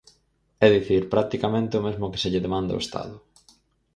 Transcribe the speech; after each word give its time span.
É 0.65 0.67
dicir, 0.75 1.01
practicamente 1.13 1.79
o 1.79 1.85
mesmo 1.87 2.09
que 2.11 2.21
se 2.21 2.31
lle 2.31 2.45
demanda 2.45 2.71
ao 2.73 2.83
Estado. 2.85 3.15